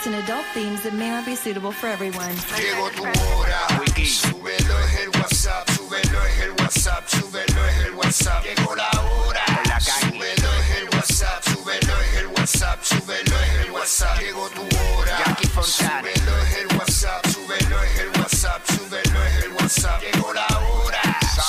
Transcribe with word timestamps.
lyrics 0.00 0.06
and 0.06 0.14
adult 0.16 0.44
themes 0.54 0.82
that 0.82 0.92
may 0.92 1.08
not 1.10 1.24
be 1.24 1.34
suitable 1.34 1.72
for 1.72 1.86
everyone. 1.86 2.34
Llegó 2.56 2.90
tu 2.90 3.02
hora, 3.02 3.66
súbelo 4.04 4.78
es 4.80 5.00
el 5.00 5.08
WhatsApp, 5.10 5.70
súbelo 5.70 6.24
es 6.24 6.40
el 6.40 6.50
WhatsApp, 6.52 7.08
súbelo 7.08 7.66
es 7.66 7.84
el 7.86 7.94
WhatsApp. 7.94 8.44
Llegó 8.44 8.74
la 8.76 8.90
hora, 9.00 9.44
súbelo 9.80 10.52
es 10.60 10.76
el 10.76 10.88
WhatsApp, 10.96 11.44
súbelo 11.44 12.00
es 12.00 12.14
el 12.16 12.26
WhatsApp, 12.28 12.82
súbelo 12.82 13.36
es 13.40 13.66
el 13.66 13.70
WhatsApp. 13.70 14.20
Llegó 14.20 14.48
tu 14.50 14.62
hora, 14.62 15.36
súbelo 15.62 16.38
es 16.38 16.56
el 16.56 16.76
WhatsApp, 16.76 17.26
súbelo 17.26 17.82
es 17.82 17.98
el 17.98 18.08
WhatsApp, 18.18 18.66
súbelo 18.66 19.24
es 19.24 19.44
el 19.44 19.52
WhatsApp. 19.52 20.02
Llegó 20.02 20.32
la 20.32 20.46
hora, 20.46 21.02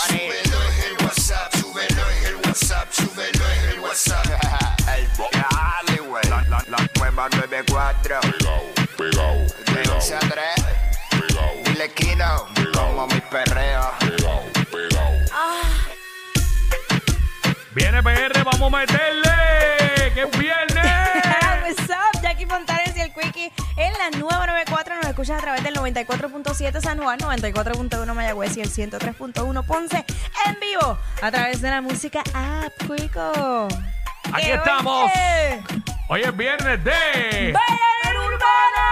súbelo 0.08 0.64
es 0.70 0.86
el 0.86 1.06
WhatsApp, 1.06 1.56
súbelo 1.56 2.10
es 2.10 2.26
el 2.26 2.36
WhatsApp, 2.36 2.92
súbelo 2.92 3.50
es 3.50 3.74
el 3.74 3.80
WhatsApp. 3.80 4.26
El 4.88 5.08
dale. 5.32 6.02
La, 6.30 6.44
la, 6.50 6.64
la 6.68 6.90
nueva 6.98 7.30
94. 7.30 8.41
Viene 17.74 18.04
PR, 18.04 18.44
vamos 18.44 18.74
a 18.74 18.78
meterle. 18.78 20.12
¡Que 20.14 20.22
es 20.24 20.38
viernes! 20.38 20.86
What's 21.64 21.90
up? 21.90 22.22
Jackie 22.22 22.46
Fontanes 22.46 22.96
y 22.98 23.02
el 23.02 23.14
Quickie 23.14 23.52
en 23.78 23.94
la 23.94 24.10
nueva 24.20 24.46
94. 24.48 24.96
Nos 24.96 25.06
escuchas 25.06 25.38
a 25.40 25.42
través 25.42 25.64
del 25.64 25.76
94.7 25.76 26.82
San 26.82 27.00
Juan, 27.00 27.18
94.1 27.20 28.14
Mayagüez 28.14 28.58
y 28.58 28.62
el 28.62 28.70
103.1 28.70 29.66
Ponce 29.66 30.06
en 30.46 30.60
vivo 30.60 30.98
a 31.22 31.32
través 31.32 31.62
de 31.62 31.70
la 31.70 31.82
música 31.82 32.22
App 32.34 32.74
Quico. 32.80 33.68
Aquí 34.34 34.46
¡Qué 34.48 34.54
estamos. 34.54 35.10
oye! 35.12 35.64
Hoy 36.10 36.22
es 36.24 36.36
viernes 36.38 36.84
de. 36.84 37.54
¡Baila 37.54 38.20
Urbana! 38.20 38.86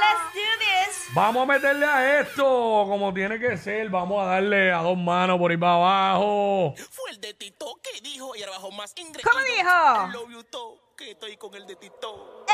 ¡Let's 0.00 0.34
do 0.34 0.58
this! 0.60 1.14
Vamos 1.14 1.42
a 1.42 1.46
meterle 1.52 1.84
a 1.86 2.20
esto 2.20 2.44
como 2.88 3.12
tiene 3.12 3.38
que 3.40 3.56
ser. 3.56 3.88
Vamos 3.88 4.22
a 4.22 4.26
darle 4.26 4.72
a 4.72 4.78
dos 4.78 4.96
manos 4.96 5.36
por 5.38 5.50
ahí 5.50 5.56
para 5.56 5.74
abajo. 5.74 6.74
Fue 6.90 7.10
el 7.10 7.20
de 7.20 7.34
Tito 7.34 7.76
dijo 8.00 8.34
y 8.36 8.42
ahora 8.42 8.58
más 8.72 8.92
ingresos. 8.96 9.30
¿Cómo 9.30 9.44
dijo? 9.44 10.06
Lo 10.12 10.26
vio 10.26 10.44
todo, 10.44 10.94
que 10.96 11.12
estoy 11.12 11.36
con 11.36 11.54
el 11.54 11.66
de 11.66 11.76
Tito. 11.76 12.44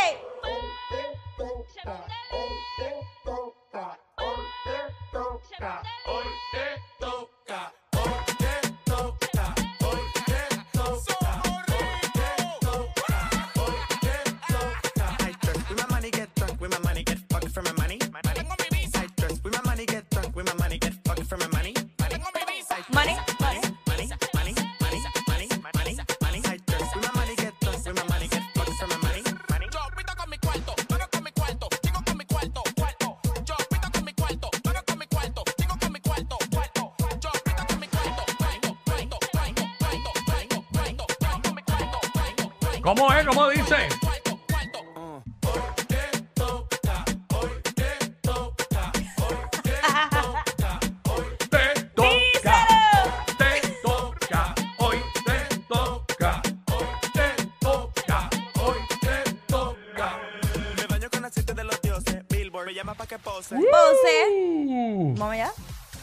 ¿Cómo 42.87 43.13
es? 43.13 43.27
¿Cómo 43.27 43.49
dice? 43.49 43.89
cuarto. 44.01 44.39
Te 45.89 46.21
toca. 46.37 47.05
Te 47.75 47.97
toca. 48.23 48.93
Hoy 54.79 54.97
te 55.25 55.43
toca. 55.73 56.37
Hoy 56.69 56.99
te 57.13 57.29
toca. 57.59 58.31
Hoy 58.55 58.79
te 59.01 59.33
toca. 59.49 60.21
Me 60.77 60.87
baño 60.87 61.11
con 61.11 61.25
aceite 61.25 61.55
de 61.55 61.65
los 61.65 61.83
dioses. 61.83 62.23
Billboard 62.29 62.67
me 62.67 62.75
llama 62.75 62.95
pa' 62.95 63.07
que 63.09 63.19
pose. 63.19 63.57
Pose. 63.57 64.27
Uh. 64.31 65.13
Vamos 65.19 65.35
allá. 65.35 65.51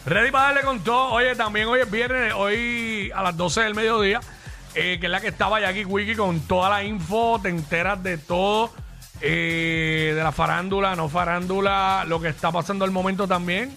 Ready 0.06 0.32
para 0.32 0.48
darle 0.48 0.64
con 0.64 0.84
todo. 0.84 1.14
Oye, 1.14 1.34
también 1.34 1.70
hoy 1.70 1.80
es 1.80 1.90
viernes, 1.90 2.34
hoy 2.36 3.10
a 3.16 3.24
las 3.24 3.38
12 3.38 3.62
del 3.62 3.74
mediodía, 3.74 4.20
eh, 4.76 4.98
que 5.00 5.06
es 5.06 5.12
la 5.12 5.22
que 5.22 5.28
estaba 5.28 5.60
Jackie 5.60 5.86
Wiki 5.86 6.16
con 6.16 6.40
toda 6.42 6.70
la 6.70 6.84
info, 6.84 7.40
te 7.42 7.50
enteras 7.50 8.02
de 8.02 8.18
todo, 8.18 8.72
eh, 9.22 10.14
de 10.16 10.24
la 10.24 10.32
farándula, 10.32 10.96
no 10.96 11.10
farándula, 11.10 12.06
lo 12.08 12.20
que 12.20 12.30
está 12.30 12.52
pasando 12.52 12.86
al 12.86 12.92
momento 12.92 13.28
también. 13.28 13.76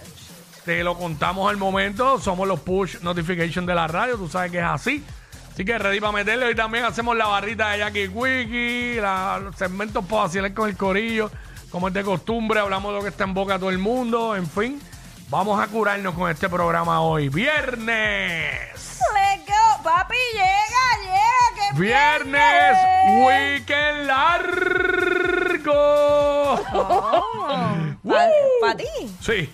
Te 0.64 0.82
lo 0.82 0.96
contamos 0.98 1.48
al 1.48 1.58
momento, 1.58 2.18
somos 2.18 2.48
los 2.48 2.60
push 2.60 3.00
notification 3.00 3.66
de 3.66 3.74
la 3.74 3.86
radio, 3.86 4.16
tú 4.16 4.28
sabes 4.28 4.50
que 4.50 4.58
es 4.58 4.64
así. 4.64 5.04
Así 5.52 5.64
que 5.64 5.78
ready 5.78 6.00
para 6.00 6.12
meterle. 6.12 6.46
Hoy 6.46 6.54
también 6.54 6.84
hacemos 6.84 7.16
la 7.16 7.26
barrita 7.26 7.70
de 7.70 7.78
Jackie 7.78 8.08
Wiki, 8.08 8.96
los 8.96 9.56
segmentos 9.56 10.04
para 10.04 10.52
con 10.52 10.68
el 10.68 10.76
corillo, 10.76 11.30
como 11.70 11.88
es 11.88 11.94
de 11.94 12.02
costumbre, 12.02 12.60
hablamos 12.60 12.92
de 12.92 12.98
lo 12.98 13.02
que 13.02 13.08
está 13.10 13.24
en 13.24 13.32
boca 13.32 13.54
de 13.54 13.60
todo 13.60 13.70
el 13.70 13.78
mundo, 13.78 14.36
en 14.36 14.46
fin. 14.46 14.80
Vamos 15.28 15.60
a 15.60 15.66
curarnos 15.66 16.14
con 16.14 16.30
este 16.30 16.48
programa 16.48 17.00
hoy. 17.00 17.28
Viernes. 17.28 18.76
Let's 18.76 19.46
go. 19.46 19.82
Papi, 19.82 20.14
llega, 20.32 20.65
Viernes. 21.74 22.76
Weekend 23.24 24.06
largo. 24.06 25.76
Para 28.60 28.76
ti. 28.76 28.84
Sí. 29.20 29.50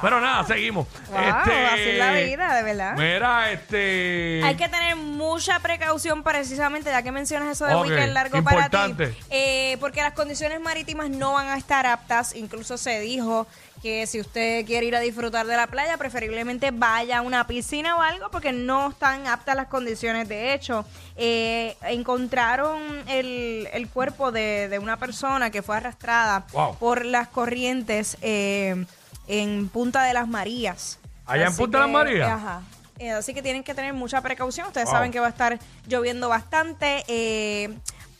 Pero 0.00 0.20
nada, 0.20 0.44
seguimos. 0.44 0.86
Wow, 1.10 1.18
así 1.18 1.50
es 1.80 1.98
la 1.98 2.12
vida, 2.12 2.54
de 2.54 2.62
verdad. 2.62 2.94
Mira, 2.96 3.50
este. 3.50 4.40
Hay 4.44 4.54
que 4.54 4.68
tener 4.68 4.94
mucha 4.96 5.58
precaución 5.60 6.22
precisamente, 6.22 6.90
ya 6.90 7.02
que 7.02 7.10
mencionas 7.10 7.48
eso 7.48 7.66
de 7.66 7.74
weekend 7.76 8.12
largo 8.12 8.38
importante. 8.38 9.06
para 9.08 9.16
ti. 9.16 9.24
eh, 9.30 9.76
porque 9.80 10.02
las 10.02 10.12
condiciones 10.12 10.60
marítimas 10.60 11.10
no 11.10 11.32
van 11.32 11.48
a 11.48 11.56
estar 11.56 11.86
aptas. 11.86 12.34
Incluso 12.36 12.78
se 12.78 13.00
dijo 13.00 13.46
que 13.84 14.06
si 14.06 14.18
usted 14.18 14.64
quiere 14.64 14.86
ir 14.86 14.96
a 14.96 15.00
disfrutar 15.00 15.46
de 15.46 15.58
la 15.58 15.66
playa, 15.66 15.98
preferiblemente 15.98 16.70
vaya 16.70 17.18
a 17.18 17.20
una 17.20 17.46
piscina 17.46 17.96
o 17.98 18.00
algo, 18.00 18.30
porque 18.30 18.50
no 18.50 18.88
están 18.88 19.26
aptas 19.26 19.54
las 19.54 19.66
condiciones. 19.66 20.26
De 20.26 20.54
hecho, 20.54 20.86
eh, 21.16 21.76
encontraron 21.82 22.80
el, 23.08 23.68
el 23.74 23.88
cuerpo 23.90 24.32
de, 24.32 24.68
de 24.70 24.78
una 24.78 24.96
persona 24.96 25.50
que 25.50 25.60
fue 25.60 25.76
arrastrada 25.76 26.46
Wow. 26.52 26.78
por 26.78 27.04
las 27.04 27.28
corrientes 27.28 28.16
eh, 28.22 28.86
en 29.28 29.68
Punta 29.68 30.02
de 30.04 30.14
las 30.14 30.28
Marías. 30.28 30.98
¿Allá 31.26 31.48
en 31.48 31.54
Punta 31.54 31.76
de 31.76 31.84
las 31.84 31.92
Marías? 31.92 32.30
Ajá. 32.30 32.62
Eh, 32.98 33.10
así 33.10 33.34
que 33.34 33.42
tienen 33.42 33.62
que 33.64 33.74
tener 33.74 33.92
mucha 33.92 34.22
precaución. 34.22 34.66
Ustedes 34.68 34.86
Wow. 34.86 34.94
saben 34.94 35.12
que 35.12 35.20
va 35.20 35.26
a 35.26 35.30
estar 35.30 35.58
lloviendo 35.86 36.30
bastante. 36.30 37.04
eh, 37.06 37.68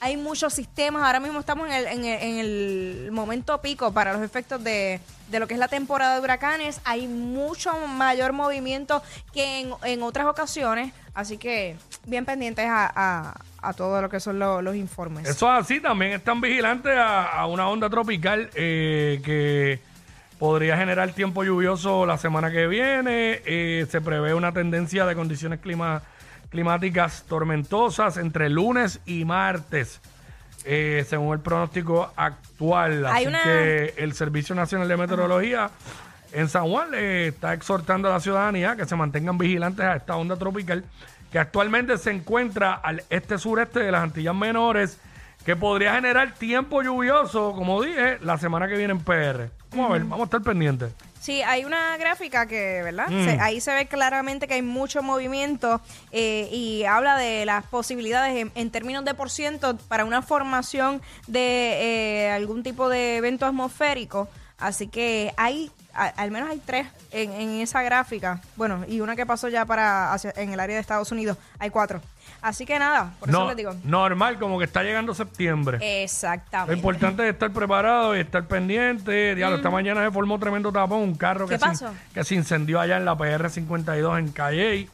hay 0.04 0.18
muchos 0.18 0.52
sistemas. 0.52 1.02
Ahora 1.02 1.18
mismo 1.18 1.40
estamos 1.40 1.66
en 1.66 1.72
el, 1.72 1.86
en 1.86 2.04
el- 2.04 2.22
en 2.22 2.38
el 2.38 3.08
momento 3.10 3.60
pico 3.62 3.90
para 3.92 4.12
los 4.12 4.20
efectos 4.20 4.62
de, 4.62 5.00
lo 5.32 5.46
que 5.46 5.54
es 5.54 5.58
la 5.60 5.68
temporada 5.68 6.16
de 6.16 6.20
huracanes. 6.20 6.78
Hay 6.84 7.08
mucho 7.08 7.72
mayor 7.86 8.34
movimiento 8.34 9.02
que 9.32 9.66
en, 9.82 10.02
otras 10.02 10.26
ocasiones. 10.26 10.92
Así 11.14 11.38
que 11.38 11.76
bien 12.06 12.26
pendientes 12.26 12.66
a, 12.68 13.34
todo 13.78 14.02
lo 14.02 14.10
que 14.10 14.20
son 14.20 14.38
lo- 14.38 14.60
los 14.60 14.76
informes. 14.76 15.26
Eso 15.26 15.50
es 15.50 15.64
así, 15.64 15.80
también 15.80 16.12
están 16.12 16.38
vigilantes 16.42 16.92
a, 16.98 17.46
una 17.46 17.66
onda 17.70 17.88
tropical 17.88 18.50
eh, 18.54 19.22
que 19.24 19.80
podría 20.38 20.76
generar 20.76 21.12
tiempo 21.12 21.44
lluvioso 21.44 22.04
la 22.04 22.18
semana 22.18 22.50
que 22.50 22.66
viene. 22.66 23.40
Eh, 23.46 23.86
se 23.90 24.02
prevé 24.02 24.34
una 24.34 24.52
tendencia 24.52 25.06
de 25.06 25.14
condiciones 25.14 25.60
clima- 25.60 26.02
climáticas 26.54 27.24
tormentosas 27.28 28.16
entre 28.16 28.48
lunes 28.48 29.00
y 29.06 29.24
martes, 29.24 30.00
eh, 30.64 31.04
según 31.08 31.34
el 31.34 31.40
pronóstico 31.40 32.12
actual. 32.14 33.04
Así 33.06 33.26
una- 33.26 33.42
que 33.42 33.94
el 33.98 34.14
Servicio 34.14 34.54
Nacional 34.54 34.86
de 34.86 34.96
Meteorología 34.96 35.70
en 36.32 36.48
San 36.48 36.66
Juan 36.68 36.92
le 36.92 37.26
está 37.28 37.54
exhortando 37.54 38.06
a 38.08 38.12
la 38.12 38.20
ciudadanía 38.20 38.76
que 38.76 38.86
se 38.86 38.94
mantengan 38.94 39.36
vigilantes 39.36 39.84
a 39.84 39.96
esta 39.96 40.14
onda 40.14 40.36
tropical 40.36 40.84
que 41.32 41.40
actualmente 41.40 41.98
se 41.98 42.12
encuentra 42.12 42.74
al 42.74 43.02
este-sureste 43.10 43.80
de 43.80 43.90
las 43.90 44.04
Antillas 44.04 44.34
Menores, 44.36 45.00
que 45.44 45.56
podría 45.56 45.94
generar 45.96 46.34
tiempo 46.34 46.82
lluvioso, 46.82 47.52
como 47.52 47.82
dije, 47.82 48.18
la 48.20 48.38
semana 48.38 48.68
que 48.68 48.76
viene 48.76 48.92
en 48.92 49.00
PR. 49.00 49.50
Vamos 49.72 49.90
a 49.90 49.92
ver, 49.94 50.02
vamos 50.02 50.20
a 50.20 50.24
estar 50.24 50.42
pendientes. 50.42 50.94
Sí, 51.24 51.40
hay 51.40 51.64
una 51.64 51.96
gráfica 51.96 52.44
que, 52.46 52.82
¿verdad? 52.82 53.06
Mm. 53.08 53.24
Se- 53.24 53.40
ahí 53.40 53.58
se 53.62 53.72
ve 53.72 53.86
claramente 53.86 54.46
que 54.46 54.52
hay 54.54 54.60
mucho 54.62 55.02
movimiento 55.02 55.80
eh, 56.12 56.50
y 56.52 56.84
habla 56.84 57.16
de 57.16 57.46
las 57.46 57.64
posibilidades 57.64 58.36
en, 58.36 58.52
en 58.54 58.70
términos 58.70 59.06
de 59.06 59.14
por 59.14 59.30
ciento 59.30 59.74
para 59.88 60.04
una 60.04 60.20
formación 60.20 61.00
de 61.26 62.26
eh, 62.26 62.30
algún 62.30 62.62
tipo 62.62 62.90
de 62.90 63.16
evento 63.16 63.46
atmosférico. 63.46 64.28
Así 64.58 64.86
que 64.88 65.32
hay 65.38 65.70
a- 65.94 66.08
al 66.22 66.30
menos 66.30 66.50
hay 66.50 66.60
tres 66.64 66.86
en, 67.10 67.32
en 67.32 67.50
esa 67.60 67.82
gráfica. 67.82 68.40
Bueno, 68.56 68.84
y 68.88 69.00
una 69.00 69.16
que 69.16 69.24
pasó 69.26 69.48
ya 69.48 69.64
para 69.64 70.12
hacia- 70.12 70.32
en 70.36 70.52
el 70.52 70.60
área 70.60 70.76
de 70.76 70.80
Estados 70.80 71.10
Unidos. 71.12 71.36
Hay 71.58 71.70
cuatro. 71.70 72.00
Así 72.40 72.66
que 72.66 72.78
nada, 72.78 73.12
por 73.20 73.28
eso 73.30 73.46
les 73.48 73.56
digo. 73.56 73.74
normal, 73.84 74.38
como 74.38 74.58
que 74.58 74.64
está 74.66 74.82
llegando 74.82 75.14
septiembre. 75.14 75.78
Exactamente. 76.02 76.72
Lo 76.72 76.76
importante 76.76 77.26
es 77.26 77.32
estar 77.34 77.50
preparado 77.50 78.14
y 78.16 78.20
estar 78.20 78.46
pendiente. 78.46 79.34
Diablo, 79.34 79.56
esta 79.56 79.70
mañana 79.70 80.04
se 80.04 80.10
formó 80.10 80.38
tremendo 80.38 80.70
tapón. 80.70 81.00
Un 81.00 81.14
carro 81.14 81.46
que, 81.46 81.58
¿Qué 81.58 81.74
se, 81.76 81.86
que 82.12 82.24
se 82.24 82.34
incendió 82.34 82.80
allá 82.80 82.96
en 82.98 83.04
la 83.06 83.16
PR52 83.16 84.18
en 84.18 84.28
Calle. 84.32 84.88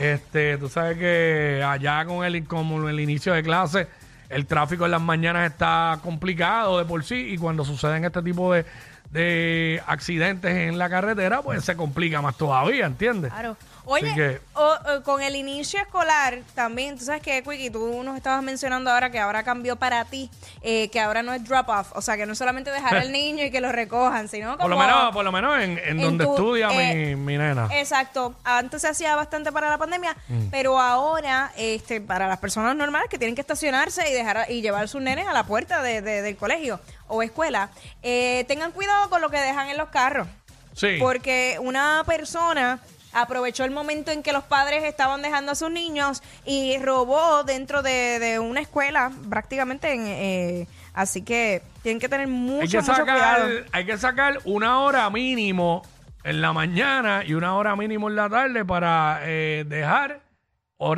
Este, 0.00 0.58
tú 0.58 0.68
sabes 0.68 0.98
que 0.98 1.62
allá 1.64 2.04
con 2.04 2.24
el, 2.24 2.44
como 2.44 2.88
el 2.88 2.98
inicio 2.98 3.32
de 3.34 3.42
clase, 3.44 3.86
el 4.28 4.46
tráfico 4.46 4.84
en 4.84 4.90
las 4.90 5.00
mañanas 5.00 5.48
está 5.50 5.98
complicado 6.02 6.78
de 6.78 6.84
por 6.84 7.04
sí. 7.04 7.14
Y 7.14 7.38
cuando 7.38 7.64
suceden 7.64 8.04
este 8.04 8.20
tipo 8.22 8.52
de, 8.52 8.64
de 9.10 9.82
accidentes 9.86 10.54
en 10.54 10.78
la 10.78 10.88
carretera, 10.88 11.42
pues 11.42 11.64
se 11.64 11.76
complica 11.76 12.22
más 12.22 12.36
todavía, 12.36 12.86
¿entiendes? 12.86 13.32
Claro. 13.32 13.56
Oye, 13.86 14.14
que- 14.14 14.40
o- 14.54 14.78
o 14.98 15.02
con 15.02 15.20
el 15.20 15.34
inicio 15.34 15.80
escolar 15.80 16.40
también, 16.54 16.96
tú 16.96 17.04
sabes 17.06 17.22
que, 17.22 17.42
Quickie, 17.42 17.70
tú 17.70 18.02
nos 18.04 18.16
estabas 18.16 18.40
mencionando 18.42 18.88
ahora 18.90 19.10
que 19.10 19.18
ahora 19.18 19.42
cambió 19.42 19.74
para 19.74 20.04
ti, 20.04 20.30
eh, 20.62 20.88
que 20.90 21.00
ahora 21.00 21.22
no 21.24 21.32
es 21.32 21.42
drop-off, 21.42 21.90
o 21.96 22.00
sea, 22.02 22.16
que 22.16 22.24
no 22.24 22.32
es 22.34 22.38
solamente 22.38 22.70
dejar 22.70 22.96
al 22.98 23.10
niño 23.12 23.42
y 23.44 23.50
que 23.50 23.60
lo 23.60 23.72
recojan, 23.72 24.28
sino 24.28 24.50
como... 24.58 24.60
Por 24.60 24.70
lo 24.70 24.78
menos, 24.78 25.12
por 25.12 25.24
lo 25.24 25.32
menos 25.32 25.56
en, 25.60 25.70
en 25.78 25.88
en 25.88 26.00
donde 26.00 26.24
tu- 26.24 26.30
estudia 26.34 26.68
eh, 26.70 27.16
mi, 27.16 27.32
mi 27.32 27.38
nena. 27.38 27.68
Exacto. 27.72 28.34
Antes 28.44 28.82
se 28.82 28.88
hacía 28.88 29.16
bastante 29.16 29.50
para 29.50 29.68
la 29.68 29.78
pandemia, 29.78 30.14
Mm. 30.28 30.50
pero 30.52 30.78
ahora, 30.78 31.50
este, 31.56 32.00
para 32.00 32.28
las 32.28 32.38
personas 32.38 32.76
normales 32.76 33.08
que 33.10 33.18
tienen 33.18 33.34
que 33.34 33.40
estacionarse 33.40 34.08
y 34.08 34.12
dejar 34.12 34.46
y 34.50 34.60
llevar 34.60 34.86
sus 34.88 35.00
nenes 35.02 35.26
a 35.26 35.32
la 35.32 35.44
puerta 35.44 35.82
de- 35.82 36.00
de- 36.02 36.22
del 36.22 36.36
colegio 36.36 36.78
o 37.10 37.22
escuela, 37.22 37.70
eh, 38.02 38.44
tengan 38.48 38.72
cuidado 38.72 39.10
con 39.10 39.20
lo 39.20 39.28
que 39.30 39.38
dejan 39.38 39.68
en 39.68 39.76
los 39.76 39.90
carros. 39.90 40.28
sí. 40.74 40.96
Porque 40.98 41.58
una 41.60 42.02
persona 42.06 42.80
aprovechó 43.12 43.64
el 43.64 43.70
momento 43.70 44.10
en 44.10 44.22
que 44.22 44.32
los 44.32 44.44
padres 44.44 44.84
estaban 44.84 45.22
dejando 45.22 45.52
a 45.52 45.54
sus 45.54 45.70
niños 45.70 46.22
y 46.44 46.78
robó 46.78 47.44
dentro 47.44 47.82
de, 47.82 48.18
de 48.18 48.38
una 48.38 48.60
escuela, 48.60 49.10
prácticamente. 49.28 49.92
En, 49.92 50.06
eh, 50.06 50.66
así 50.94 51.22
que 51.22 51.62
tienen 51.82 52.00
que 52.00 52.08
tener 52.08 52.28
mucho, 52.28 52.62
hay 52.62 52.68
que 52.68 52.76
mucho 52.78 52.94
sacar, 52.94 53.14
cuidado. 53.14 53.48
hay 53.72 53.86
que 53.86 53.98
sacar 53.98 54.38
una 54.44 54.80
hora 54.80 55.08
mínimo 55.10 55.82
en 56.24 56.40
la 56.40 56.52
mañana 56.52 57.24
y 57.24 57.34
una 57.34 57.54
hora 57.56 57.74
mínimo 57.76 58.08
en 58.08 58.16
la 58.16 58.28
tarde 58.28 58.64
para 58.64 59.20
eh, 59.24 59.64
dejar 59.66 60.20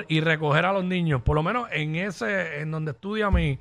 y 0.09 0.21
recoger 0.21 0.65
a 0.65 0.73
los 0.73 0.85
niños, 0.85 1.23
por 1.23 1.35
lo 1.35 1.43
menos 1.43 1.69
en 1.73 1.97
ese, 1.97 2.61
en 2.61 2.71
donde 2.71 2.93
estudia 2.93 3.31
mi, 3.31 3.59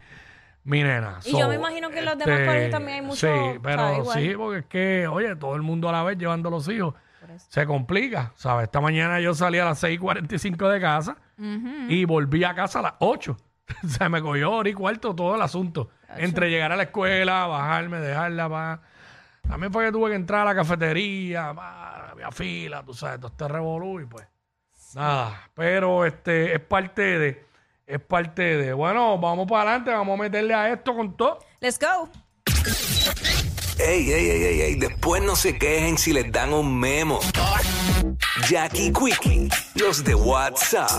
mi 0.64 0.84
nena. 0.84 1.20
Y 1.26 1.38
yo 1.38 1.48
me 1.48 1.56
imagino 1.56 1.90
que 1.90 2.00
en 2.00 2.06
los 2.06 2.18
demás 2.18 2.40
colegios 2.40 2.72
también 2.72 2.96
hay 2.98 3.02
mucho, 3.02 3.28
Sí, 3.28 3.60
pero 3.62 4.06
sí, 4.14 4.34
porque 4.38 4.60
es 4.60 4.66
que, 4.66 5.08
oye, 5.08 5.36
todo 5.36 5.56
el 5.56 5.62
mundo 5.62 5.90
a 5.90 5.92
la 5.92 6.04
vez 6.04 6.18
llevando 6.18 6.50
a 6.50 6.52
los 6.52 6.68
hijos. 6.68 6.94
Se 7.48 7.66
complica, 7.66 8.34
¿sabes? 8.36 8.66
Esta 8.66 8.82
mañana 8.82 9.20
yo 9.20 9.34
salí 9.34 9.58
a 9.58 9.66
las 9.66 9.82
6:45 9.84 10.70
de 10.70 10.82
casa 10.82 11.18
y 11.88 12.06
volví 12.06 12.44
a 12.44 12.54
casa 12.54 12.80
a 12.80 12.82
las 12.82 12.94
8. 13.00 13.38
Se 13.88 14.10
me 14.10 14.22
cogió 14.22 14.52
hora 14.52 14.70
y 14.70 14.74
cuarto 14.74 15.16
todo 15.16 15.36
el 15.36 15.42
asunto. 15.42 15.90
Entre 16.18 16.50
llegar 16.50 16.72
a 16.72 16.76
la 16.76 16.84
escuela, 16.84 17.48
bajarme, 17.48 18.00
dejarla, 18.00 18.50
pa. 18.50 18.82
También 19.48 19.72
fue 19.72 19.86
que 19.86 19.92
tuve 19.92 20.10
que 20.10 20.16
entrar 20.16 20.42
a 20.42 20.46
la 20.46 20.56
cafetería, 20.56 21.54
pa, 21.54 22.10
había 22.12 22.32
fila, 22.32 22.84
tú 22.84 22.94
sabes, 22.94 23.20
todo 23.20 23.32
este 23.32 23.48
revolú 23.48 24.02
y 24.02 24.06
pues. 24.06 24.28
Nada, 24.94 25.50
pero 25.54 26.06
este 26.06 26.54
es 26.54 26.60
parte 26.60 27.18
de, 27.18 27.46
es 27.92 28.00
parte 28.00 28.42
de. 28.58 28.74
Bueno, 28.74 29.18
vamos 29.18 29.48
para 29.48 29.72
adelante, 29.72 29.92
vamos 29.92 30.20
a 30.20 30.24
meterle 30.24 30.54
a 30.54 30.72
esto 30.72 30.96
con 30.96 31.16
todo. 31.18 31.40
Let's 31.60 31.78
go. 31.78 32.10
Ey, 33.80 34.12
ey, 34.12 34.30
ey, 34.30 34.44
ey, 34.44 34.62
ey, 34.62 34.76
después 34.76 35.24
no 35.24 35.36
se 35.36 35.58
quejen 35.58 35.98
si 35.98 36.14
les 36.14 36.32
dan 36.32 36.54
un 36.54 36.80
memo. 36.80 37.20
Jackie 38.48 38.94
Quickie, 38.94 39.50
los 39.76 40.04
de 40.04 40.14
WhatsApp. 40.14 40.92